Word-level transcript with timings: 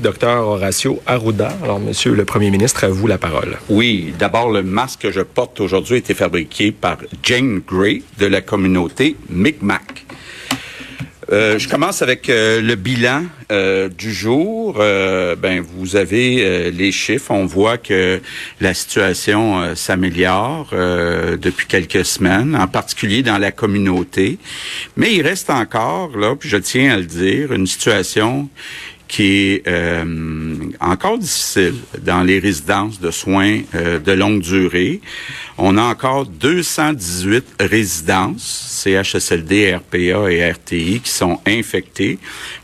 Docteur 0.00 0.46
Horacio 0.46 1.02
Arruda. 1.06 1.52
Alors, 1.62 1.80
Monsieur 1.80 2.14
le 2.14 2.24
Premier 2.24 2.50
ministre, 2.50 2.84
à 2.84 2.88
vous 2.88 3.06
la 3.06 3.18
parole. 3.18 3.58
Oui, 3.68 4.14
d'abord, 4.18 4.50
le 4.50 4.62
masque 4.62 5.00
que 5.02 5.10
je 5.10 5.20
porte 5.20 5.60
aujourd'hui 5.60 5.96
a 5.96 5.98
été 5.98 6.14
fabriqué 6.14 6.72
par 6.72 6.98
Jane 7.22 7.60
Gray 7.66 8.02
de 8.18 8.26
la 8.26 8.40
communauté 8.40 9.16
Micmac. 9.28 10.04
Euh, 11.32 11.58
je 11.58 11.66
commence 11.66 12.02
avec 12.02 12.28
euh, 12.28 12.60
le 12.60 12.74
bilan 12.74 13.24
euh, 13.50 13.88
du 13.88 14.12
jour. 14.12 14.74
ben, 14.74 15.64
vous 15.76 15.96
avez 15.96 16.70
les 16.70 16.92
chiffres. 16.92 17.30
On 17.30 17.46
voit 17.46 17.78
que 17.78 18.20
la 18.60 18.74
situation 18.74 19.74
s'améliore 19.74 20.70
depuis 20.72 21.66
quelques 21.66 22.04
semaines, 22.04 22.56
en 22.56 22.66
particulier 22.66 23.22
dans 23.22 23.38
la 23.38 23.52
communauté. 23.52 24.38
Mais 24.96 25.14
il 25.14 25.22
reste 25.22 25.50
encore, 25.50 26.16
là, 26.16 26.34
puis 26.36 26.48
je 26.48 26.56
tiens 26.56 26.94
à 26.94 26.96
le 26.96 27.04
dire, 27.04 27.52
une 27.52 27.66
situation 27.66 28.48
qui 29.12 29.26
est 29.26 29.68
euh, 29.68 30.70
encore 30.80 31.18
difficile 31.18 31.74
dans 32.00 32.22
les 32.22 32.38
résidences 32.38 32.98
de 32.98 33.10
soins 33.10 33.60
euh, 33.74 33.98
de 33.98 34.12
longue 34.12 34.40
durée. 34.40 35.02
On 35.58 35.76
a 35.76 35.82
encore 35.82 36.24
218 36.24 37.44
résidences, 37.60 38.82
CHSLD, 38.82 39.74
RPA 39.74 40.32
et 40.32 40.50
RTI, 40.50 41.00
qui 41.00 41.10
sont 41.10 41.38
infectées, 41.46 42.18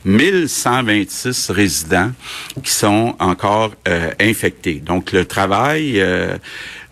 1126 0.07 1.51
résidents 1.51 2.13
qui 2.65 2.73
sont 2.73 3.15
encore 3.19 3.75
euh, 3.87 4.11
infectés. 4.19 4.83
Donc 4.83 5.13
le 5.13 5.27
travail 5.27 6.03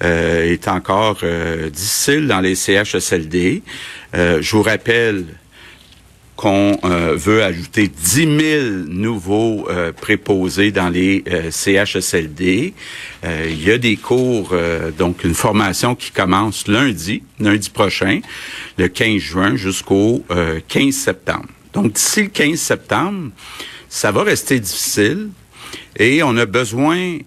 est 0.02 0.68
encore 0.68 1.22
difficile 1.72 2.26
dans 2.26 2.40
les 2.40 2.54
CHSLD. 2.54 3.62
je 4.12 4.50
vous 4.50 4.62
rappelle 4.62 5.24
qu'on 6.36 6.78
euh, 6.84 7.14
veut 7.16 7.42
ajouter 7.42 7.88
10 7.88 8.14
000 8.14 8.66
nouveaux 8.88 9.66
euh, 9.70 9.90
préposés 9.92 10.70
dans 10.70 10.90
les 10.90 11.24
euh, 11.28 11.50
CHSLD. 11.50 12.74
il 13.24 13.64
y 13.64 13.70
a 13.70 13.78
des 13.78 13.96
cours, 13.96 14.54
donc 14.96 15.24
une 15.24 15.34
formation 15.34 15.94
qui 15.96 16.12
commence 16.12 16.68
lundi, 16.68 17.22
lundi 17.40 17.70
prochain, 17.70 18.20
le 18.78 18.86
15 18.86 19.16
juin 19.18 19.56
jusqu'au 19.56 20.24
15 20.68 20.94
septembre. 20.94 21.46
Donc 21.72 21.94
d'ici 21.94 22.24
le 22.24 22.28
15 22.28 22.56
septembre, 22.56 23.30
ça 23.88 24.12
va 24.12 24.22
rester 24.22 24.60
difficile. 24.60 25.30
Et 25.98 26.22
on 26.22 26.36
a 26.36 26.46
besoin 26.46 27.18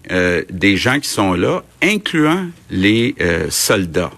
des 0.50 0.76
gens 0.78 1.00
qui 1.00 1.08
sont 1.10 1.34
là, 1.34 1.62
incluant 1.82 2.46
les 2.70 3.14
soldats. 3.50 4.12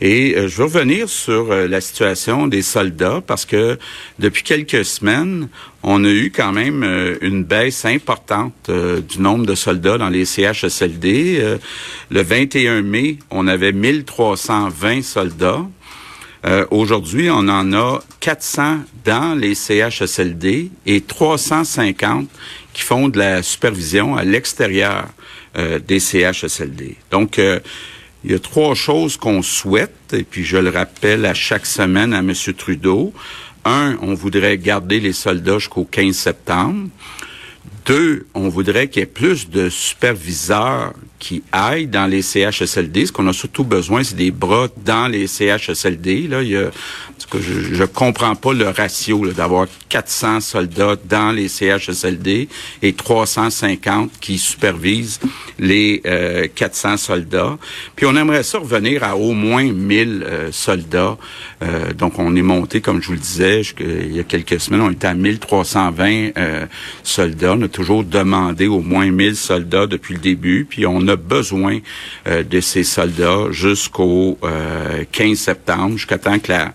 Et 0.00 0.34
euh, 0.34 0.48
je 0.48 0.56
veux 0.56 0.64
revenir 0.64 1.08
sur 1.08 1.52
euh, 1.52 1.68
la 1.68 1.80
situation 1.80 2.46
des 2.46 2.62
soldats 2.62 3.22
parce 3.26 3.44
que 3.44 3.78
depuis 4.18 4.42
quelques 4.42 4.84
semaines, 4.84 5.48
on 5.82 6.04
a 6.04 6.08
eu 6.08 6.32
quand 6.34 6.52
même 6.52 6.82
euh, 6.82 7.18
une 7.20 7.44
baisse 7.44 7.84
importante 7.84 8.70
du 8.70 9.20
nombre 9.20 9.44
de 9.44 9.54
soldats 9.54 9.98
dans 9.98 10.08
les 10.08 10.24
CHSLD. 10.24 11.58
le 12.10 12.22
21 12.22 12.82
mai, 12.82 13.18
on 13.30 13.46
avait 13.46 13.72
1320 13.72 15.02
soldats. 15.02 15.66
Aujourd'hui, 16.70 17.28
on 17.30 17.48
en 17.48 17.72
a 17.72 18.00
400 18.20 18.78
dans 19.04 19.38
les 19.38 19.54
CHSLD 19.54 20.70
et 20.86 21.00
350 21.02 22.28
qui 22.72 22.82
font 22.82 23.08
de 23.08 23.18
la 23.18 23.42
supervision 23.42 24.16
à 24.16 24.24
l'extérieur 24.24 25.06
des 25.54 26.00
CHSLD. 26.00 26.96
Donc, 27.10 27.38
il 28.24 28.32
y 28.32 28.34
a 28.34 28.38
trois 28.38 28.74
choses 28.74 29.16
qu'on 29.16 29.42
souhaite, 29.42 30.12
et 30.12 30.24
puis 30.24 30.44
je 30.44 30.58
le 30.58 30.70
rappelle 30.70 31.24
à 31.24 31.34
chaque 31.34 31.66
semaine 31.66 32.12
à 32.12 32.18
M. 32.18 32.32
Trudeau. 32.56 33.12
Un, 33.64 33.96
on 34.02 34.14
voudrait 34.14 34.58
garder 34.58 35.00
les 35.00 35.12
soldats 35.12 35.58
jusqu'au 35.58 35.84
15 35.84 36.14
septembre. 36.14 36.88
Deux, 37.86 38.26
on 38.34 38.48
voudrait 38.48 38.88
qu'il 38.88 39.00
y 39.00 39.02
ait 39.02 39.06
plus 39.06 39.48
de 39.48 39.68
superviseurs 39.68 40.92
qui 41.18 41.42
aillent 41.50 41.86
dans 41.86 42.06
les 42.06 42.22
CHSLD. 42.22 43.06
Ce 43.06 43.12
qu'on 43.12 43.26
a 43.26 43.32
surtout 43.32 43.64
besoin, 43.64 44.04
c'est 44.04 44.16
des 44.16 44.30
bras 44.30 44.68
dans 44.84 45.08
les 45.08 45.26
CHSLD. 45.26 46.28
Là, 46.28 46.42
il 46.42 46.50
y 46.50 46.56
a, 46.56 46.70
je, 47.34 47.74
je 47.74 47.84
comprends 47.84 48.34
pas 48.34 48.52
le 48.52 48.68
ratio 48.68 49.26
d'avoir 49.28 49.66
400 49.88 50.40
soldats 50.40 50.96
dans 51.08 51.32
les 51.32 51.48
CHSLD 51.48 52.48
et 52.82 52.92
350 52.92 54.12
qui 54.20 54.38
supervisent 54.38 55.20
les 55.58 56.00
400 56.54 56.92
euh, 56.92 56.96
soldats. 56.96 57.58
Puis 57.96 58.06
on 58.06 58.16
aimerait 58.16 58.42
ça 58.42 58.58
revenir 58.58 59.04
à 59.04 59.16
au 59.16 59.32
moins 59.32 59.64
1000 59.64 60.24
euh, 60.24 60.52
soldats. 60.52 61.18
Euh, 61.62 61.92
donc 61.92 62.18
on 62.18 62.34
est 62.36 62.42
monté, 62.42 62.80
comme 62.80 63.02
je 63.02 63.08
vous 63.08 63.14
le 63.14 63.18
disais, 63.18 63.62
il 63.80 64.16
y 64.16 64.20
a 64.20 64.24
quelques 64.24 64.60
semaines, 64.60 64.80
on 64.80 64.90
était 64.90 65.08
à 65.08 65.14
1320 65.14 66.30
soldats. 67.02 67.54
On 67.54 67.62
a 67.62 67.68
toujours 67.68 68.04
demandé 68.04 68.66
au 68.66 68.80
moins 68.80 69.10
1000 69.10 69.36
soldats 69.36 69.86
depuis 69.86 70.14
le 70.14 70.20
début. 70.20 70.66
Puis 70.68 70.86
on 70.86 71.06
a 71.08 71.16
besoin 71.16 71.80
de 72.26 72.60
ces 72.60 72.84
soldats 72.84 73.50
jusqu'au 73.50 74.38
15 75.12 75.36
septembre, 75.36 75.96
jusqu'à 75.96 76.18
temps 76.18 76.38
que 76.38 76.52
la 76.52 76.72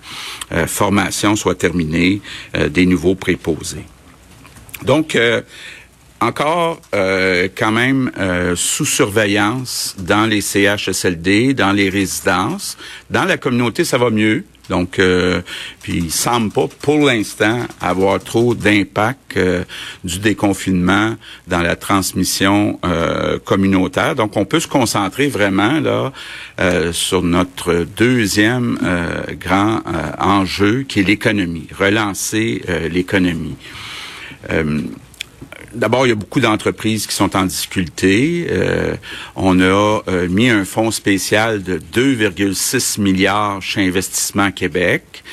formation 0.68 1.36
soit 1.36 1.56
terminée 1.56 2.22
des 2.70 2.86
nouveaux 2.86 3.16
préposés. 3.16 3.86
Donc, 4.84 5.18
encore 6.22 6.82
euh, 6.94 7.48
quand 7.56 7.72
même 7.72 8.12
euh, 8.18 8.56
sous 8.56 8.86
surveillance 8.86 9.96
dans 10.00 10.26
les 10.26 10.42
CHSLD, 10.42 11.54
dans 11.54 11.72
les 11.72 11.90
résidences. 11.90 12.78
Dans 13.10 13.26
la 13.26 13.38
communauté, 13.38 13.84
ça 13.84 13.98
va 13.98 14.10
mieux. 14.10 14.46
Donc, 14.70 15.00
euh, 15.00 15.42
puis 15.82 15.98
il 15.98 16.12
semble 16.12 16.52
pas, 16.52 16.68
pour 16.82 17.06
l'instant, 17.06 17.60
avoir 17.82 18.20
trop 18.24 18.56
d'impact 18.56 19.40
du 20.04 20.20
déconfinement 20.20 21.16
dans 21.48 21.62
la 21.62 21.76
transmission 21.76 22.80
communautaire. 23.44 24.16
Donc, 24.16 24.38
on 24.38 24.46
peut 24.46 24.60
se 24.60 24.68
concentrer 24.68 25.28
vraiment 25.28 25.80
là 25.80 26.14
sur 26.94 27.22
notre 27.22 27.86
deuxième 27.98 28.78
grand 29.40 29.82
enjeu, 30.20 30.84
qui 30.88 31.02
est 31.02 31.04
l'économie, 31.04 31.68
relancer 31.78 32.62
l'économie. 32.90 33.58
D'abord, 35.76 36.06
il 36.06 36.10
y 36.10 36.14
a 36.14 36.16
beaucoup 36.16 36.40
d'entreprises 36.40 37.06
qui 37.06 37.14
sont 37.14 37.36
en 37.36 37.46
difficulté. 37.46 38.48
Euh, 38.50 38.96
on 39.36 39.60
a 39.60 40.02
euh, 40.08 40.28
mis 40.30 40.50
un 40.50 40.64
fonds 40.64 40.92
spécial 40.92 41.64
de 41.64 41.80
2,6 41.94 43.02
milliards 43.02 43.62
chez 43.62 43.86
Investissement 43.86 44.52
Québec. 44.52 45.24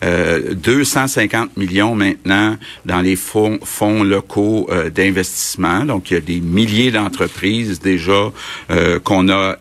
250 0.00 1.50
euh, 1.50 1.60
millions 1.60 1.96
maintenant 1.96 2.56
dans 2.86 3.00
les 3.00 3.16
fonds, 3.16 3.58
locaux 4.04 4.68
euh, 4.70 4.90
d'investissement. 4.90 5.84
Donc, 5.84 6.12
il 6.12 6.14
y 6.14 6.16
a 6.16 6.20
des 6.20 6.40
milliers 6.40 6.92
d'entreprises 6.92 7.80
déjà 7.80 8.30
qu'on 9.02 9.28
a 9.28 9.56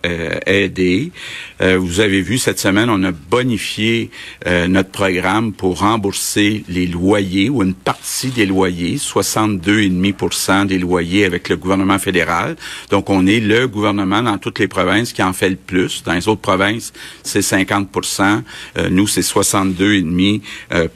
aidées. 0.45 1.11
Vous 1.59 1.99
avez 1.99 2.21
vu 2.21 2.37
cette 2.37 2.59
semaine, 2.59 2.89
on 2.89 3.03
a 3.03 3.11
bonifié 3.11 4.11
notre 4.45 4.89
programme 4.89 5.53
pour 5.53 5.79
rembourser 5.79 6.63
les 6.69 6.85
loyers 6.85 7.49
ou 7.49 7.63
une 7.63 7.73
partie 7.73 8.29
des 8.29 8.45
loyers, 8.45 8.97
62,5% 8.97 10.67
des 10.67 10.77
loyers 10.77 11.25
avec 11.25 11.49
le 11.49 11.57
gouvernement 11.57 11.99
fédéral. 11.99 12.55
Donc, 12.91 13.09
on 13.09 13.25
est 13.25 13.39
le 13.39 13.67
gouvernement 13.67 14.21
dans 14.21 14.37
toutes 14.37 14.59
les 14.59 14.67
provinces 14.67 15.13
qui 15.13 15.23
en 15.23 15.33
fait 15.33 15.49
le 15.49 15.55
plus. 15.55 16.03
Dans 16.03 16.13
les 16.13 16.27
autres 16.27 16.41
provinces, 16.41 16.93
c'est 17.23 17.39
50% 17.39 18.41
Nous, 18.89 19.07
c'est 19.07 19.21
62,5% 19.21 20.41
euh, 20.73 20.87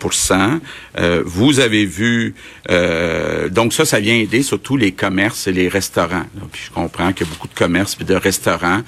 euh, 0.97 1.23
vous 1.25 1.59
avez 1.59 1.85
vu, 1.85 2.35
euh, 2.69 3.49
donc 3.49 3.73
ça, 3.73 3.85
ça 3.85 3.99
vient 3.99 4.15
aider 4.15 4.43
surtout 4.43 4.77
les 4.77 4.91
commerces 4.91 5.47
et 5.47 5.51
les 5.51 5.67
restaurants. 5.67 6.25
je 6.53 6.69
comprends 6.71 7.13
qu'il 7.13 7.25
y 7.25 7.29
a 7.29 7.33
beaucoup 7.33 7.47
de 7.47 7.53
commerces 7.53 7.97
et 7.99 8.03
de 8.03 8.15
restaurants 8.15 8.81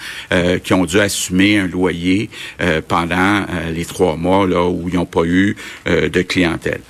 qui 0.63 0.73
ont 0.73 0.85
dû 0.85 1.00
assumer 1.00 1.62
un 1.63 1.68
loyer 1.68 2.29
pendant 2.88 3.46
les 3.74 3.85
trois 3.85 4.16
mois 4.16 4.47
là 4.47 4.68
où 4.68 4.88
ils 4.90 4.96
n'ont 4.96 5.06
pas 5.06 5.24
eu 5.25 5.56
de 5.85 6.22
clientèle. 6.22 6.81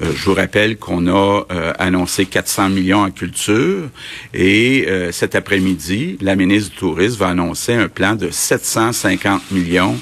je 0.00 0.24
vous 0.24 0.34
rappelle 0.34 0.76
qu'on 0.76 1.06
a 1.08 1.42
annoncé 1.78 2.26
400 2.26 2.70
millions 2.70 3.02
en 3.02 3.10
culture 3.10 3.88
et 4.34 4.86
cet 5.12 5.34
après-midi, 5.34 6.18
la 6.20 6.36
ministre 6.36 6.70
du 6.70 6.76
Tourisme 6.76 7.18
va 7.18 7.28
annoncer 7.28 7.74
un 7.74 7.88
plan 7.88 8.14
de 8.14 8.30
750 8.30 9.50
millions 9.50 9.96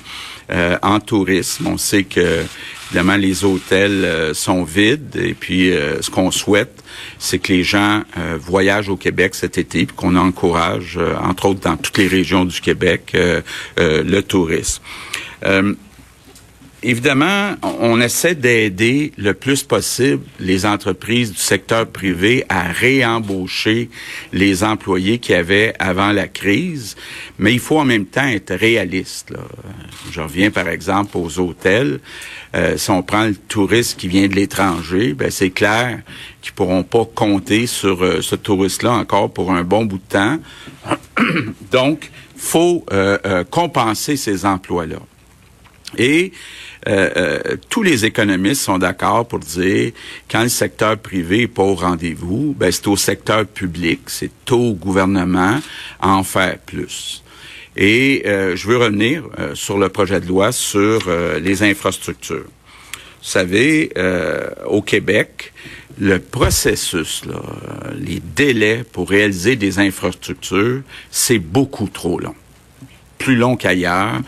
en 0.82 1.00
tourisme. 1.00 1.66
On 1.68 1.78
sait 1.78 2.04
que 2.04 2.42
Évidemment, 2.90 3.16
les 3.16 3.44
hôtels 3.44 4.04
euh, 4.04 4.34
sont 4.34 4.64
vides 4.64 5.14
et 5.14 5.34
puis 5.34 5.70
euh, 5.70 6.02
ce 6.02 6.10
qu'on 6.10 6.32
souhaite, 6.32 6.82
c'est 7.20 7.38
que 7.38 7.52
les 7.52 7.62
gens 7.62 8.02
euh, 8.18 8.36
voyagent 8.40 8.88
au 8.88 8.96
Québec 8.96 9.36
cet 9.36 9.58
été 9.58 9.86
puis 9.86 9.94
qu'on 9.94 10.16
encourage, 10.16 10.98
entre 11.22 11.46
autres 11.46 11.60
dans 11.60 11.76
toutes 11.76 11.98
les 11.98 12.08
régions 12.08 12.44
du 12.44 12.60
Québec, 12.60 13.16
le 13.76 14.20
tourisme. 14.22 14.82
Évidemment, 16.82 17.54
on 17.62 18.00
essaie 18.00 18.34
d'aider 18.34 19.12
le 19.18 19.34
plus 19.34 19.62
possible 19.62 20.22
les 20.38 20.66
entreprises 20.66 21.32
du 21.32 21.38
secteur 21.38 21.86
privé 21.86 22.44
à 22.48 22.62
réembaucher 22.62 23.90
les 24.32 24.64
employés 24.64 25.18
qu'il 25.18 25.34
y 25.34 25.38
avait 25.38 25.74
avant 25.78 26.12
la 26.12 26.28
crise, 26.28 26.96
mais 27.38 27.52
il 27.52 27.60
faut 27.60 27.78
en 27.78 27.84
même 27.84 28.06
temps 28.06 28.26
être 28.26 28.54
réaliste. 28.54 29.32
Je 30.10 30.20
reviens 30.20 30.50
par 30.50 30.68
exemple 30.68 31.16
aux 31.16 31.38
hôtels. 31.38 32.00
Euh, 32.54 32.76
si 32.76 32.90
on 32.90 33.02
prend 33.02 33.26
le 33.26 33.34
touriste 33.34 33.98
qui 33.98 34.08
vient 34.08 34.26
de 34.26 34.34
l'étranger, 34.34 35.12
ben 35.12 35.30
c'est 35.30 35.50
clair 35.50 36.00
qu'ils 36.42 36.52
pourront 36.52 36.82
pas 36.82 37.04
compter 37.04 37.66
sur 37.66 38.02
euh, 38.02 38.22
ce 38.22 38.34
touriste-là 38.34 38.92
encore 38.92 39.30
pour 39.30 39.52
un 39.52 39.62
bon 39.62 39.84
bout 39.84 39.98
de 39.98 40.08
temps. 40.08 40.38
Donc, 41.70 42.10
faut 42.36 42.86
euh, 42.90 43.44
compenser 43.44 44.16
ces 44.16 44.46
emplois-là. 44.46 44.96
Et 45.96 46.32
euh, 46.88 47.10
euh, 47.16 47.56
tous 47.68 47.82
les 47.82 48.04
économistes 48.04 48.62
sont 48.62 48.78
d'accord 48.78 49.26
pour 49.28 49.40
dire 49.40 49.92
quand 50.30 50.42
le 50.42 50.48
secteur 50.48 50.96
privé 50.96 51.42
est 51.42 51.48
pas 51.48 51.62
au 51.62 51.74
rendez-vous, 51.74 52.54
ben 52.58 52.72
c'est 52.72 52.88
au 52.88 52.96
secteur 52.96 53.46
public, 53.46 54.00
c'est 54.06 54.30
au 54.50 54.72
gouvernement 54.72 55.58
à 56.00 56.08
en 56.10 56.22
faire 56.22 56.58
plus. 56.58 57.22
Et 57.76 58.22
euh, 58.26 58.56
je 58.56 58.66
veux 58.66 58.78
revenir 58.78 59.24
sur 59.54 59.78
le 59.78 59.88
projet 59.88 60.20
de 60.20 60.26
loi 60.26 60.52
sur 60.52 61.00
les 61.40 61.62
infrastructures. 61.62 62.46
Vous 63.22 63.28
savez, 63.28 63.92
au 64.66 64.80
Québec, 64.80 65.52
le 65.98 66.18
processus, 66.18 67.24
là, 67.26 67.42
les 67.98 68.20
délais 68.20 68.84
pour 68.90 69.10
réaliser 69.10 69.56
des 69.56 69.78
infrastructures, 69.78 70.80
c'est 71.10 71.38
beaucoup 71.38 71.88
trop 71.88 72.18
long. 72.18 72.34
Plus 73.18 73.36
long 73.36 73.56
qu'ailleurs. 73.56 74.22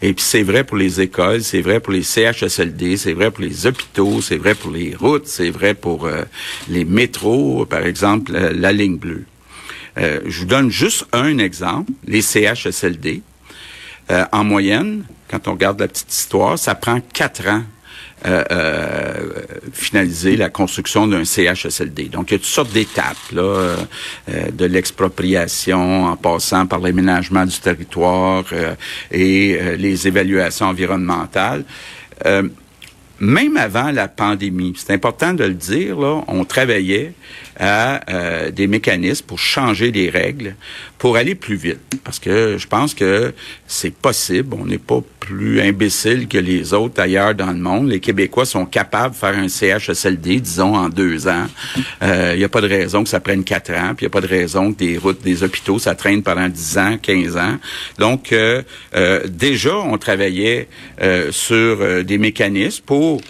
Et 0.00 0.12
puis 0.12 0.24
c'est 0.24 0.42
vrai 0.42 0.62
pour 0.62 0.76
les 0.76 1.00
écoles, 1.00 1.42
c'est 1.42 1.60
vrai 1.60 1.80
pour 1.80 1.92
les 1.92 2.02
CHSLD, 2.02 2.96
c'est 2.96 3.14
vrai 3.14 3.30
pour 3.30 3.42
les 3.42 3.66
hôpitaux, 3.66 4.20
c'est 4.20 4.36
vrai 4.36 4.54
pour 4.54 4.70
les 4.70 4.94
routes, 4.94 5.26
c'est 5.26 5.50
vrai 5.50 5.74
pour 5.74 6.06
euh, 6.06 6.22
les 6.68 6.84
métros, 6.84 7.66
par 7.66 7.84
exemple 7.84 8.32
euh, 8.34 8.52
la 8.54 8.72
ligne 8.72 8.96
bleue. 8.96 9.24
Euh, 9.98 10.20
je 10.26 10.40
vous 10.40 10.46
donne 10.46 10.70
juste 10.70 11.06
un 11.12 11.38
exemple, 11.38 11.90
les 12.06 12.22
CHSLD. 12.22 13.22
en 14.32 14.44
moyenne, 14.44 15.04
quand 15.28 15.48
on 15.48 15.52
regarde 15.52 15.80
la 15.80 15.88
petite 15.88 16.12
histoire, 16.12 16.58
ça 16.58 16.74
prend 16.76 17.00
quatre 17.00 17.46
ans 17.48 17.62
euh, 17.62 17.62
euh, 17.62 17.77
finaliser 19.72 20.36
la 20.36 20.50
construction 20.50 21.06
d'un 21.06 21.24
CHSLD. 21.24 22.04
Donc, 22.04 22.30
il 22.30 22.34
y 22.34 22.36
a 22.36 22.38
toutes 22.38 22.46
sortes 22.46 22.72
d'étapes, 22.72 23.16
là, 23.32 23.42
euh, 23.42 23.76
de 24.52 24.64
l'expropriation 24.64 26.06
en 26.06 26.16
passant 26.16 26.66
par 26.66 26.80
l'aménagement 26.80 27.46
du 27.46 27.58
territoire 27.58 28.44
et 29.10 29.76
les 29.76 30.08
évaluations 30.08 30.66
environnementales 30.66 31.64
même 33.20 33.56
avant 33.56 33.90
la 33.90 34.08
pandémie, 34.08 34.74
c'est 34.76 34.92
important 34.92 35.34
de 35.34 35.44
le 35.44 35.54
dire, 35.54 35.98
là, 35.98 36.22
on 36.28 36.44
travaillait 36.44 37.12
à 37.58 38.00
euh, 38.10 38.50
des 38.50 38.66
mécanismes 38.66 39.26
pour 39.26 39.38
changer 39.38 39.90
les 39.90 40.08
règles, 40.08 40.54
pour 40.98 41.16
aller 41.16 41.34
plus 41.34 41.56
vite. 41.56 41.98
Parce 42.04 42.18
que 42.18 42.56
je 42.58 42.66
pense 42.66 42.94
que 42.94 43.34
c'est 43.66 43.92
possible. 43.92 44.54
On 44.58 44.66
n'est 44.66 44.78
pas 44.78 45.02
plus 45.20 45.60
imbécile 45.60 46.28
que 46.28 46.38
les 46.38 46.72
autres 46.72 47.00
ailleurs 47.00 47.34
dans 47.34 47.52
le 47.52 47.58
monde. 47.58 47.88
Les 47.88 48.00
Québécois 48.00 48.46
sont 48.46 48.66
capables 48.66 49.14
de 49.14 49.18
faire 49.18 49.36
un 49.36 49.48
CHSLD, 49.48 50.40
disons, 50.40 50.74
en 50.74 50.88
deux 50.88 51.28
ans. 51.28 51.46
Il 51.76 51.82
euh, 52.02 52.36
n'y 52.36 52.44
a 52.44 52.48
pas 52.48 52.60
de 52.60 52.68
raison 52.68 53.02
que 53.02 53.08
ça 53.08 53.20
prenne 53.20 53.44
quatre 53.44 53.72
ans, 53.72 53.94
puis 53.96 54.06
il 54.06 54.08
n'y 54.08 54.12
a 54.12 54.20
pas 54.20 54.20
de 54.20 54.26
raison 54.26 54.72
que 54.72 54.78
des 54.78 54.98
routes, 54.98 55.22
des 55.22 55.42
hôpitaux, 55.42 55.78
ça 55.78 55.94
traîne 55.94 56.22
pendant 56.22 56.48
dix 56.48 56.78
ans, 56.78 56.96
quinze 57.00 57.36
ans. 57.36 57.58
Donc, 57.98 58.32
euh, 58.32 58.62
déjà, 59.26 59.76
on 59.76 59.98
travaillait 59.98 60.68
sur 61.30 62.04
des 62.04 62.18
mécanismes 62.18 62.82
pour 62.84 63.20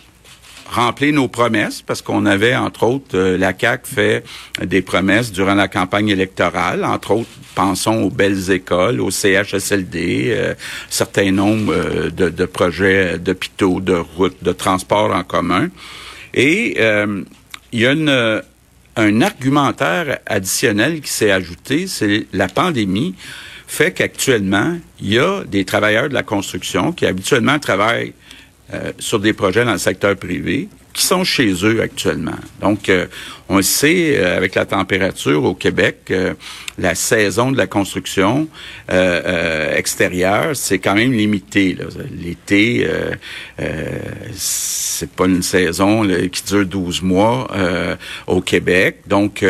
remplir 0.70 1.14
nos 1.14 1.28
promesses 1.28 1.82
parce 1.82 2.02
qu'on 2.02 2.26
avait, 2.26 2.54
entre 2.54 2.84
autres, 2.84 3.16
euh, 3.16 3.38
la 3.38 3.52
CAC 3.52 3.86
fait 3.86 4.24
des 4.62 4.82
promesses 4.82 5.32
durant 5.32 5.54
la 5.54 5.68
campagne 5.68 6.08
électorale. 6.08 6.84
Entre 6.84 7.12
autres, 7.12 7.30
pensons 7.54 8.02
aux 8.02 8.10
belles 8.10 8.50
écoles, 8.50 9.00
au 9.00 9.10
CHSLD, 9.10 10.28
euh, 10.28 10.54
certains 10.90 11.32
nombres 11.32 11.72
euh, 11.72 12.10
de, 12.10 12.28
de, 12.28 12.44
projets 12.44 13.18
d'hôpitaux, 13.18 13.80
de 13.80 13.94
routes, 13.94 14.42
de 14.42 14.52
transports 14.52 15.14
en 15.14 15.22
commun. 15.22 15.68
Et 16.34 16.78
il 17.72 17.80
y 17.80 17.86
a 17.86 17.92
une, 17.92 18.42
un 18.96 19.20
argumentaire 19.22 20.18
additionnel 20.26 21.00
qui 21.00 21.10
s'est 21.10 21.30
ajouté, 21.30 21.86
c'est 21.86 22.26
la 22.32 22.48
pandémie 22.48 23.14
fait 23.68 23.92
qu'actuellement, 23.92 24.78
il 25.00 25.12
y 25.12 25.18
a 25.18 25.44
des 25.44 25.64
travailleurs 25.64 26.08
de 26.08 26.14
la 26.14 26.22
construction 26.22 26.92
qui 26.92 27.06
habituellement 27.06 27.58
travaillent 27.58 28.14
euh, 28.72 28.92
sur 28.98 29.18
des 29.18 29.32
projets 29.32 29.64
dans 29.64 29.72
le 29.72 29.78
secteur 29.78 30.16
privé 30.16 30.68
qui 30.92 31.04
sont 31.04 31.24
chez 31.24 31.52
eux 31.64 31.80
actuellement. 31.80 32.36
Donc, 32.60 32.88
euh, 32.88 33.06
on 33.48 33.62
sait, 33.62 34.18
euh, 34.18 34.36
avec 34.36 34.54
la 34.54 34.66
température 34.66 35.44
au 35.44 35.54
Québec, 35.54 36.12
la 36.78 36.94
saison 36.94 37.50
de 37.50 37.56
la 37.56 37.66
construction 37.66 38.48
euh, 38.90 39.74
extérieure, 39.74 40.54
c'est 40.54 40.78
quand 40.78 40.94
même 40.94 41.12
limité. 41.12 41.76
L'été, 42.22 42.86
c'est 44.32 45.10
pas 45.10 45.26
une 45.26 45.42
saison 45.42 46.06
qui 46.30 46.42
dure 46.44 46.66
12 46.66 47.02
mois 47.02 47.48
au 48.26 48.40
Québec. 48.40 48.98
Donc, 49.06 49.44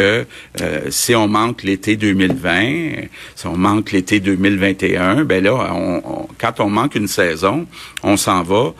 si 0.89 1.15
on 1.15 1.29
manque 1.29 1.63
l'été 1.63 1.97
2020, 1.97 3.07
si 3.35 3.47
on 3.47 3.57
manque 3.57 3.93
l'été 3.93 4.21
2021, 4.21 5.25
ben 5.25 5.45
là, 5.45 5.73
on, 5.75 6.29
quand 6.39 6.61
on 6.61 6.71
manque 6.71 6.95
une 6.95 7.09
saison, 7.09 7.67
on 8.03 8.17
s'en 8.17 8.43
va 8.43 8.73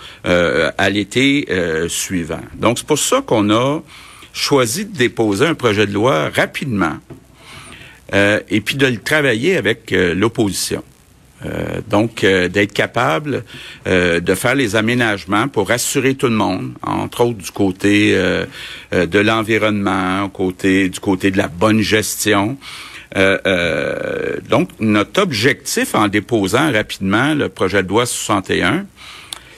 à 0.79 0.91
l'été 0.91 1.47
suivant. 1.89 2.41
Donc, 2.55 2.79
c'est 2.79 2.87
pour 2.87 2.99
ça 2.99 3.21
qu'on 3.21 3.51
a 3.51 3.81
choisi 4.39 4.85
de 4.85 4.97
déposer 4.97 5.47
un 5.47 5.55
projet 5.55 5.87
de 5.87 5.93
loi 5.93 6.31
rapidement 6.31 6.97
euh, 8.15 8.41
et 8.49 8.61
puis 8.61 8.77
de 8.77 8.87
le 8.87 8.99
travailler 8.99 9.57
avec 9.57 9.93
euh, 9.93 10.15
l'opposition. 10.15 10.83
Euh, 11.45 11.81
donc, 11.89 12.25
d'être 12.25 12.73
capable 12.73 13.45
de 13.87 14.35
faire 14.35 14.57
les 14.57 14.75
aménagements 14.75 15.47
pour 15.47 15.69
rassurer 15.69 16.17
tout 16.17 16.27
le 16.27 16.35
monde, 16.35 16.73
entre 16.83 17.21
autres 17.27 17.39
du 17.39 17.51
côté 17.53 18.13
de 18.93 19.19
l'environnement, 19.21 20.29
côté 20.31 20.89
du 20.89 20.99
côté 20.99 21.31
de 21.31 21.39
la 21.39 21.47
bonne 21.47 21.81
gestion. 21.81 22.59
donc, 23.15 24.71
notre 24.81 25.23
objectif 25.23 25.95
en 25.95 26.09
déposant 26.09 26.73
rapidement 26.73 27.35
le 27.35 27.49
projet 27.49 27.85
de 27.85 27.89
loi 27.89 28.05
61, 28.05 28.87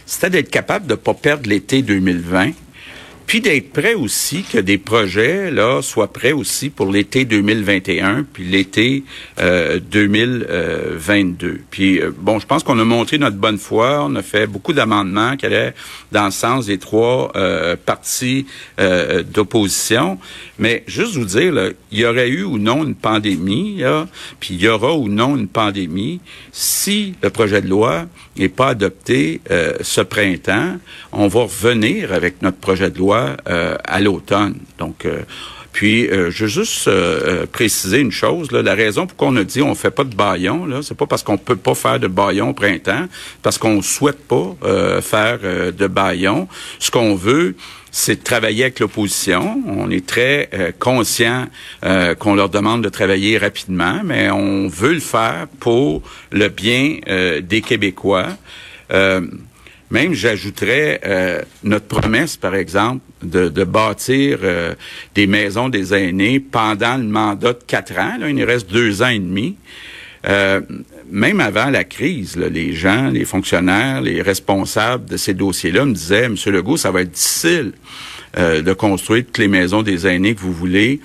c'était 0.05 0.29
d'être 0.29 0.51
capable 0.51 0.87
de 0.87 0.93
ne 0.93 0.97
pas 0.97 1.15
perdre 1.15 1.49
l'été 1.49 1.81
2020 1.81 2.51
puis 3.31 3.41
d'être 3.41 3.73
prêt 3.73 3.95
aussi 3.95 4.43
que 4.43 4.59
des 4.59 4.77
projets 4.77 5.53
là 5.53 5.83
soient 5.83 6.13
prêts 6.13 6.33
aussi 6.33 6.69
pour 6.69 6.91
l'été 6.91 7.25
2021 7.25 8.25
puis 8.25 8.43
l'été 8.43 9.05
euh, 9.39 9.79
2022. 9.79 11.61
Puis 11.71 12.01
euh, 12.01 12.11
bon, 12.19 12.41
je 12.41 12.47
pense 12.49 12.65
qu'on 12.65 12.77
a 12.81 12.85
montré 12.85 13.19
notre 13.19 13.37
bonne 13.37 13.59
foi, 13.59 14.05
on 14.05 14.17
a 14.17 14.23
fait 14.23 14.49
beaucoup 14.49 14.73
d'amendements 14.73 15.37
qui 15.37 15.47
allaient 15.47 15.75
dans 16.11 16.25
le 16.25 16.33
sens 16.33 16.67
des 16.67 16.79
trois 16.79 17.31
euh, 17.37 17.77
partis 17.77 18.47
euh, 18.81 19.23
d'opposition, 19.23 20.19
mais 20.59 20.83
juste 20.89 21.15
vous 21.15 21.25
dire 21.25 21.53
là, 21.53 21.69
il 21.93 22.01
y 22.01 22.07
aurait 22.07 22.31
eu 22.31 22.43
ou 22.43 22.59
non 22.59 22.85
une 22.85 22.97
pandémie 22.97 23.77
là, 23.77 24.09
puis 24.41 24.55
il 24.55 24.61
y 24.61 24.67
aura 24.67 24.97
ou 24.97 25.09
non 25.09 25.37
une 25.37 25.47
pandémie 25.47 26.19
si 26.51 27.15
le 27.23 27.31
projet 27.31 27.63
de 27.63 27.69
loi 27.69 28.07
n'est 28.41 28.49
pas 28.49 28.69
adopté 28.69 29.41
ce 29.81 30.01
printemps, 30.01 30.79
on 31.13 31.29
va 31.29 31.43
revenir 31.43 32.13
avec 32.13 32.43
notre 32.43 32.59
projet 32.59 32.91
de 32.91 32.99
loi 32.99 33.37
euh, 33.49 33.77
à 33.85 34.01
l'automne. 34.01 34.55
Donc, 34.79 35.05
euh, 35.05 35.23
puis, 35.73 36.09
euh, 36.09 36.31
je 36.31 36.45
veux 36.45 36.51
juste 36.51 36.91
préciser 37.53 37.99
une 37.99 38.11
chose. 38.11 38.51
Là, 38.53 38.63
la 38.63 38.75
raison 38.75 39.07
pour 39.07 39.17
qu'on 39.17 39.37
a 39.37 39.45
dit 39.45 39.63
on 39.63 39.75
fait 39.75 39.91
pas 39.91 40.05
de 40.05 40.15
baillon, 40.15 40.67
là, 40.67 40.81
c'est 40.83 40.97
pas 40.97 41.07
parce 41.07 41.23
qu'on 41.23 41.39
peut 41.39 41.57
pas 41.57 41.75
faire 41.75 42.01
de 42.01 42.09
baillon 42.09 42.51
au 42.51 42.55
printemps, 42.55 43.07
parce 43.43 43.59
qu'on 43.59 43.83
souhaite 43.83 44.19
pas 44.27 44.57
faire 45.01 45.39
de 45.41 45.87
baillon. 45.87 46.49
Ce 46.79 46.91
qu'on 46.91 47.15
veut, 47.15 47.55
c'est 47.91 48.23
travailler 48.23 48.65
avec 48.65 48.81
l'opposition. 48.81 49.63
On 49.67 49.91
est 49.91 50.07
très 50.07 50.75
conscient 50.79 51.47
qu'on 52.19 52.35
leur 52.35 52.49
demande 52.49 52.83
de 52.83 52.89
travailler 52.89 53.39
rapidement, 53.39 54.01
mais 54.05 54.31
on 54.31 54.69
veut 54.69 54.95
le 54.95 55.01
faire 55.01 55.47
pour 55.61 56.03
le 56.31 56.49
bien 56.49 56.99
des 57.41 57.61
Québécois. 57.61 58.29
Même, 59.91 60.15
j'ajouterais 60.15 61.01
euh, 61.05 61.43
notre 61.65 61.87
promesse, 61.87 62.37
par 62.37 62.55
exemple, 62.55 63.03
de, 63.23 63.49
de 63.49 63.65
bâtir 63.65 64.39
euh, 64.45 64.75
des 65.17 65.27
maisons 65.27 65.69
des 65.69 65.93
aînés 65.93 66.39
pendant 66.39 66.97
le 66.97 67.05
mandat 67.05 67.55
de 67.55 67.59
quatre 67.67 67.99
ans. 67.99 68.17
Là, 68.21 68.29
il 68.29 68.37
nous 68.37 68.47
reste 68.47 68.71
deux 68.71 69.03
ans 69.03 69.09
et 69.09 69.19
demi. 69.19 69.57
Euh, 70.29 70.61
même 71.11 71.41
avant 71.41 71.71
la 71.71 71.83
crise, 71.83 72.37
les 72.37 72.73
gens, 72.73 73.09
les 73.09 73.25
fonctionnaires, 73.25 74.01
les 74.01 74.23
responsables 74.23 75.07
de 75.07 75.17
ces 75.17 75.35
dossiers-là 75.35 75.85
me 75.85 75.93
disaient, 75.93 76.29
Monsieur 76.29 76.53
Legault, 76.53 76.77
ça 76.77 76.93
va 76.93 77.01
être 77.01 77.11
difficile 77.11 77.73
de 78.39 78.73
construire 78.75 79.25
toutes 79.25 79.39
les 79.39 79.49
maisons 79.49 79.83
des 79.83 80.07
aînés 80.07 80.37
que 80.37 80.41
vous 80.41 80.53
voulez 80.53 81.01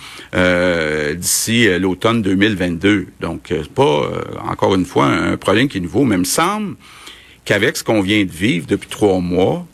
d'ici 1.15 1.68
l'automne 1.80 2.22
2022. 2.22 3.08
Donc, 3.20 3.46
c'est 3.48 3.68
pas, 3.68 4.12
encore 4.48 4.75
une 4.75 4.86
fois, 4.86 5.08
un 5.08 5.36
problème 5.36 5.68
qui 5.68 5.80
est 5.80 5.82
nouveau, 5.82 6.04
mais 6.04 6.18
il 6.18 6.20
me 6.20 6.24
semble 6.24 6.75
qu'avec 7.46 7.78
ce 7.78 7.84
qu'on 7.84 8.02
vient 8.02 8.24
de 8.25 8.32
vivre 8.32 8.68
depuis 8.68 8.90
trois 8.90 9.20
mois, 9.20 9.66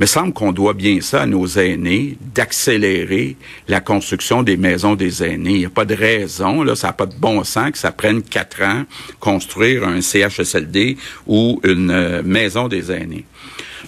me 0.00 0.06
semble 0.06 0.32
qu'on 0.32 0.52
doit 0.52 0.72
bien 0.72 1.02
ça 1.02 1.22
à 1.22 1.26
nos 1.26 1.46
aînés, 1.46 2.16
d'accélérer 2.34 3.36
la 3.68 3.80
construction 3.80 4.42
des 4.42 4.56
maisons 4.56 4.94
des 4.94 5.22
aînés. 5.22 5.50
Il 5.50 5.58
n'y 5.58 5.66
a 5.66 5.70
pas 5.70 5.84
de 5.84 5.94
raison, 5.94 6.62
là, 6.62 6.74
ça 6.74 6.86
n'a 6.86 6.92
pas 6.94 7.04
de 7.04 7.14
bon 7.14 7.44
sens 7.44 7.72
que 7.72 7.78
ça 7.78 7.92
prenne 7.92 8.22
quatre 8.22 8.62
ans 8.62 8.84
construire 9.18 9.86
un 9.86 10.00
CHSLD 10.00 10.96
ou 11.26 11.60
une 11.64 11.90
euh, 11.90 12.22
maison 12.22 12.66
des 12.66 12.90
aînés. 12.90 13.26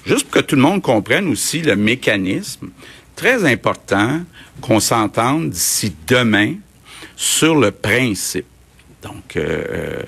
Juste 0.05 0.25
pour 0.25 0.43
que 0.43 0.47
tout 0.47 0.57
le 0.57 0.62
monde 0.62 0.83
comprenne 0.83 1.29
aussi 1.29 1.62
le 1.62 1.76
mécanisme, 1.76 2.69
très 3.17 3.50
important 3.50 4.21
qu'on 4.61 4.81
s'entende 4.81 5.49
d'ici 5.49 5.95
demain 6.07 6.55
sur 7.17 7.55
le 7.55 7.71
principe. 7.71 8.45
Donc, 9.02 9.37
euh, 9.37 10.02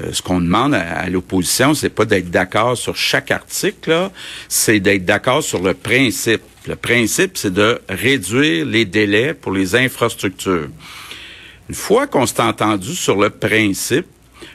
euh, 0.00 0.12
ce 0.12 0.22
qu'on 0.22 0.40
demande 0.40 0.74
à, 0.74 1.08
l'opposition, 1.08 1.72
c'est 1.72 1.88
pas 1.88 2.04
d'être 2.04 2.30
d'accord 2.30 2.76
sur 2.76 2.96
chaque 2.96 3.30
article, 3.30 4.10
c'est 4.48 4.80
d'être 4.80 5.04
d'accord 5.04 5.42
sur 5.42 5.62
le 5.62 5.74
principe. 5.74 6.42
Le 6.66 6.76
principe, 6.76 7.38
c'est 7.38 7.52
de 7.52 7.80
réduire 7.88 8.66
les 8.66 8.84
délais 8.84 9.34
pour 9.34 9.52
les 9.52 9.76
infrastructures. 9.76 10.68
Une 11.68 11.74
fois 11.74 12.08
qu'on 12.08 12.26
s'est 12.26 12.42
entendu 12.42 12.94
sur 12.94 13.16
le 13.16 13.30
principe, 13.30 14.06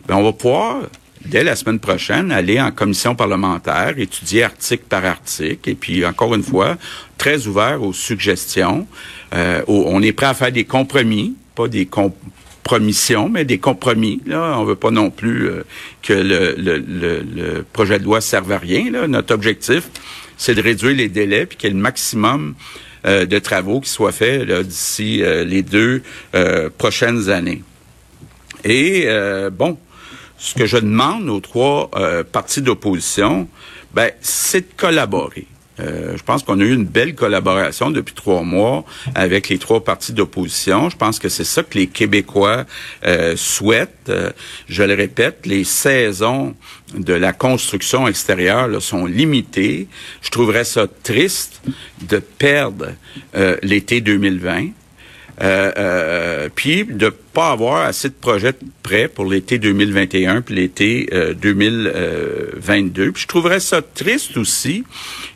ben 0.07 0.15
on 0.17 0.23
va 0.23 0.33
pouvoir 0.33 0.81
dès 1.23 1.43
la 1.43 1.55
semaine 1.55 1.79
prochaine, 1.79 2.31
aller 2.31 2.59
en 2.61 2.71
commission 2.71 3.15
parlementaire, 3.15 3.97
étudier 3.97 4.43
article 4.43 4.83
par 4.87 5.05
article, 5.05 5.69
et 5.69 5.75
puis 5.75 6.05
encore 6.05 6.35
une 6.35 6.43
fois, 6.43 6.77
très 7.17 7.47
ouvert 7.47 7.81
aux 7.81 7.93
suggestions. 7.93 8.87
Euh, 9.33 9.63
on 9.67 10.01
est 10.03 10.11
prêt 10.11 10.27
à 10.27 10.33
faire 10.33 10.51
des 10.51 10.65
compromis, 10.65 11.35
pas 11.55 11.67
des 11.67 11.87
compromissions, 12.65 13.29
mais 13.29 13.45
des 13.45 13.59
compromis. 13.59 14.21
Là, 14.25 14.55
on 14.57 14.63
veut 14.63 14.75
pas 14.75 14.89
non 14.89 15.11
plus 15.11 15.47
euh, 15.47 15.63
que 16.01 16.13
le, 16.13 16.55
le, 16.57 16.79
le, 16.79 17.63
projet 17.63 17.99
de 17.99 18.03
loi 18.03 18.21
serve 18.21 18.51
à 18.51 18.57
rien. 18.57 18.89
Là. 18.89 19.07
Notre 19.07 19.35
objectif, 19.35 19.89
c'est 20.35 20.55
de 20.55 20.61
réduire 20.61 20.95
les 20.95 21.07
délais 21.07 21.45
puis 21.45 21.57
qu'il 21.57 21.69
y 21.69 21.71
ait 21.71 21.75
le 21.75 21.81
maximum 21.81 22.55
euh, 23.05 23.27
de 23.27 23.37
travaux 23.37 23.81
qui 23.81 23.89
soient 23.89 24.11
faits 24.11 24.49
d'ici 24.49 25.21
les 25.23 25.61
deux 25.61 26.01
prochaines 26.77 27.29
années. 27.29 27.61
Et 28.63 29.07
bon, 29.51 29.77
ce 30.37 30.55
que 30.55 30.65
je 30.65 30.77
demande 30.77 31.29
aux 31.29 31.39
trois 31.39 31.91
euh, 31.95 32.23
partis 32.23 32.61
d'opposition, 32.61 33.47
ben, 33.93 34.11
c'est 34.21 34.61
de 34.61 34.73
collaborer. 34.75 35.47
Euh, 35.79 36.15
je 36.15 36.23
pense 36.23 36.43
qu'on 36.43 36.59
a 36.59 36.63
eu 36.63 36.73
une 36.73 36.85
belle 36.85 37.15
collaboration 37.15 37.91
depuis 37.91 38.13
trois 38.13 38.43
mois 38.43 38.85
avec 39.13 39.49
les 39.49 39.57
trois 39.57 39.83
partis 39.83 40.13
d'opposition. 40.13 40.89
Je 40.89 40.97
pense 40.97 41.19
que 41.19 41.29
c'est 41.29 41.43
ça 41.43 41.63
que 41.63 41.77
les 41.77 41.87
Québécois 41.87 42.65
euh, 43.05 43.35
souhaitent. 43.35 44.11
je 44.67 44.83
le 44.83 44.93
répète, 44.93 45.45
les 45.45 45.63
saisons 45.63 46.55
de 46.95 47.13
la 47.13 47.33
construction 47.33 48.07
extérieure 48.07 48.81
sont 48.81 49.05
limitées. 49.05 49.87
Je 50.21 50.29
trouverais 50.29 50.63
ça 50.63 50.87
triste 51.03 51.61
de 52.07 52.19
perdre 52.19 52.87
l'été 53.63 54.01
2020. 54.01 54.69
Euh, 55.41 55.71
euh, 55.77 56.49
puis 56.53 56.85
de 56.85 57.13
pas 57.35 57.51
avoir 57.51 57.85
assez 57.85 58.07
de 58.07 58.13
projets 58.13 58.53
prêts 58.81 59.09
pour 59.09 59.25
l'été 59.25 59.59
2021 59.59 60.41
puis 60.41 60.55
l'été 60.55 61.09
2022. 61.41 63.01
Euh, 63.03 63.11
puis 63.11 63.21
je 63.21 63.27
trouverais 63.27 63.59
ça 63.59 63.81
triste 63.81 64.37
aussi 64.37 64.85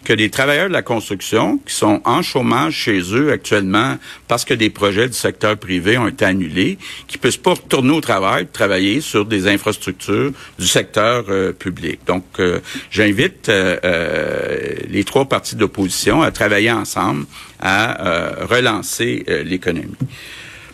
que 0.05 0.13
des 0.13 0.29
travailleurs 0.29 0.69
de 0.69 0.73
la 0.73 0.81
construction 0.81 1.57
qui 1.57 1.75
sont 1.75 2.01
en 2.05 2.21
chômage 2.21 2.73
chez 2.73 3.01
eux 3.13 3.33
actuellement 3.33 3.97
parce 4.29 4.45
que 4.45 4.53
des 4.53 4.69
projets 4.69 5.09
du 5.09 5.13
secteur 5.13 5.57
privé 5.57 5.97
ont 5.97 6.07
été 6.07 6.23
annulés, 6.23 6.77
qui 7.07 7.17
puissent 7.17 7.35
pas 7.35 7.55
retourner 7.55 7.91
au 7.91 8.01
travail, 8.01 8.47
travailler 8.47 9.01
sur 9.01 9.25
des 9.25 9.49
infrastructures 9.49 10.31
du 10.57 10.67
secteur 10.67 11.25
public. 11.55 11.99
Donc, 12.07 12.23
j'invite 12.91 13.51
les 13.51 15.03
trois 15.03 15.25
partis 15.25 15.57
d'opposition 15.57 16.21
à 16.21 16.31
travailler 16.31 16.71
ensemble 16.71 17.25
à 17.59 18.45
relancer 18.45 19.25
l'économie. 19.43 19.97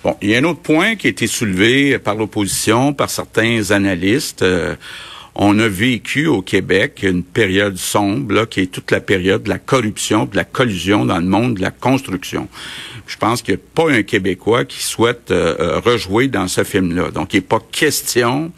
Bon, 0.05 0.15
il 0.21 0.29
y 0.29 0.35
a 0.35 0.37
un 0.37 0.43
autre 0.43 0.59
point 0.59 0.95
qui 0.95 1.07
a 1.07 1.09
été 1.09 1.25
soulevé 1.25 1.97
par 1.97 2.13
l'opposition, 2.13 2.93
par 2.93 3.09
certains 3.09 3.71
analystes. 3.71 4.43
Euh, 4.43 4.75
on 5.33 5.57
a 5.57 5.67
vécu 5.67 6.27
au 6.27 6.43
Québec 6.43 6.99
une 7.01 7.23
période 7.23 7.75
sombre, 7.75 8.35
là, 8.35 8.45
qui 8.45 8.59
est 8.59 8.67
toute 8.67 8.91
la 8.91 8.99
période 8.99 9.41
de 9.41 9.49
la 9.49 9.57
corruption, 9.57 10.25
de 10.25 10.35
la 10.35 10.43
collusion 10.43 11.05
dans 11.05 11.17
le 11.17 11.25
monde 11.25 11.55
de 11.55 11.61
la 11.63 11.71
construction. 11.71 12.47
Je 13.07 13.17
pense 13.17 13.41
qu'il 13.41 13.55
n'y 13.55 13.61
a 13.61 13.63
pas 13.73 13.91
un 13.91 14.03
Québécois 14.03 14.63
qui 14.65 14.83
souhaite 14.83 15.31
euh, 15.31 15.55
euh, 15.59 15.79
rejouer 15.79 16.27
dans 16.27 16.47
ce 16.47 16.63
film-là. 16.63 17.09
Donc, 17.09 17.33
il 17.33 17.37
n'est 17.37 17.41
pas 17.41 17.61
question 17.71 18.51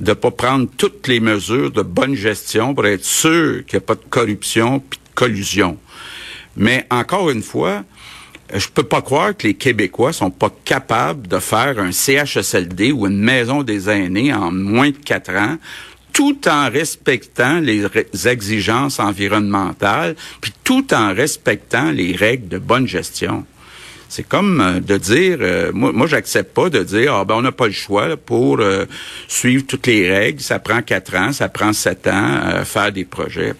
de 0.00 0.12
pas 0.12 0.30
prendre 0.30 0.68
toutes 0.76 1.08
les 1.08 1.20
mesures 1.20 1.70
de 1.70 1.80
bonne 1.80 2.16
gestion 2.16 2.74
pour 2.74 2.84
être 2.86 3.06
sûr 3.06 3.64
qu'il 3.64 3.78
n'y 3.78 3.82
a 3.82 3.86
pas 3.86 3.94
de 3.94 4.04
corruption 4.10 4.80
puis 4.80 4.98
de 4.98 5.14
collusion. 5.14 5.78
Mais 6.54 6.86
encore 6.90 7.30
une 7.30 7.42
fois, 7.42 7.82
je 8.54 8.68
peux 8.68 8.82
pas 8.82 9.02
croire 9.02 9.36
que 9.36 9.46
les 9.46 9.54
Québécois 9.54 10.12
sont 10.12 10.30
pas 10.30 10.52
capables 10.64 11.26
de 11.26 11.38
faire 11.38 11.78
un 11.78 11.92
CHSLD 11.92 12.92
ou 12.92 13.06
une 13.06 13.18
maison 13.18 13.62
des 13.62 13.88
aînés 13.88 14.32
en 14.32 14.52
moins 14.52 14.90
de 14.90 14.96
quatre 14.96 15.34
ans 15.34 15.56
tout 16.12 16.46
en 16.46 16.68
respectant 16.68 17.60
les 17.60 17.86
exigences 18.26 19.00
environnementales, 19.00 20.14
puis 20.40 20.52
tout 20.62 20.92
en 20.92 21.14
respectant 21.14 21.90
les 21.90 22.14
règles 22.14 22.48
de 22.48 22.58
bonne 22.58 22.86
gestion. 22.86 23.46
C'est 24.10 24.28
comme 24.28 24.60
euh, 24.60 24.80
de 24.80 24.98
dire, 24.98 25.38
euh, 25.40 25.70
moi, 25.72 25.90
moi 25.92 26.06
j'accepte 26.06 26.52
pas 26.52 26.68
de 26.68 26.82
dire, 26.82 27.14
ah 27.14 27.24
ben 27.24 27.36
on 27.36 27.40
n'a 27.40 27.52
pas 27.52 27.66
le 27.66 27.72
choix 27.72 28.14
pour 28.18 28.60
euh, 28.60 28.84
suivre 29.26 29.64
toutes 29.66 29.86
les 29.86 30.06
règles. 30.06 30.40
Ça 30.40 30.58
prend 30.58 30.82
quatre 30.82 31.16
ans, 31.16 31.32
ça 31.32 31.48
prend 31.48 31.72
sept 31.72 32.06
ans 32.08 32.62
faire 32.66 32.92
des 32.92 33.06
projets. 33.06 33.54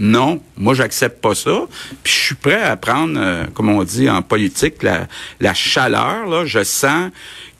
Non, 0.00 0.40
moi 0.56 0.72
j'accepte 0.72 1.20
pas 1.20 1.34
ça. 1.34 1.66
Puis 2.02 2.12
je 2.12 2.18
suis 2.18 2.34
prêt 2.34 2.62
à 2.62 2.74
prendre, 2.76 3.20
euh, 3.20 3.44
comme 3.52 3.68
on 3.68 3.84
dit 3.84 4.08
en 4.08 4.22
politique, 4.22 4.82
la, 4.82 5.06
la 5.40 5.52
chaleur. 5.52 6.26
Là. 6.26 6.46
Je 6.46 6.64
sens 6.64 7.10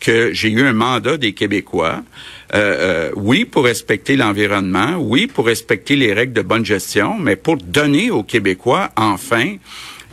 que 0.00 0.32
j'ai 0.32 0.49
eu 0.49 0.62
un 0.62 0.73
mandat 0.73 1.18
des 1.18 1.35
Québécois. 1.35 2.02
Euh, 2.54 2.59
euh, 2.59 3.11
oui, 3.14 3.44
pour 3.44 3.64
respecter 3.64 4.16
l'environnement, 4.16 4.97
oui, 4.99 5.26
pour 5.26 5.47
respecter 5.47 5.97
les 5.97 6.14
règles 6.14 6.32
de 6.32 6.40
bonne 6.40 6.64
gestion, 6.64 7.18
mais 7.18 7.37
pour 7.37 7.59
donner 7.59 8.11
aux 8.11 8.23
Québécois, 8.23 8.88
enfin, 8.97 9.56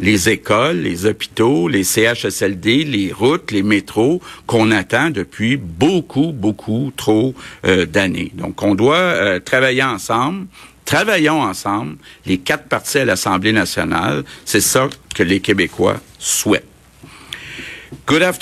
les 0.02 0.28
écoles, 0.28 0.82
les 0.82 1.06
hôpitaux, 1.06 1.70
les 1.70 1.86
CHSLD, 1.86 2.84
les 2.84 3.14
routes, 3.14 3.52
les 3.52 3.64
métros 3.64 4.22
qu'on 4.46 4.70
attend 4.72 5.12
depuis 5.12 5.56
beaucoup, 5.56 6.34
beaucoup 6.34 6.92
trop 6.96 7.34
d'années. 7.64 8.32
Donc, 8.36 8.62
on 8.62 8.76
doit 8.76 9.40
travailler 9.40 9.82
ensemble 9.82 10.46
Travaillons 10.88 11.42
ensemble, 11.42 11.98
les 12.26 12.38
quatre 12.38 12.70
partis 12.70 13.00
à 13.00 13.04
l'Assemblée 13.04 13.52
nationale. 13.52 14.24
C'est 14.46 14.62
ça 14.62 14.88
que 15.14 15.22
les 15.22 15.42
Québécois 15.42 15.98
souhaitent. 16.18 16.64
Good 18.08 18.24
afternoon. 18.24 18.36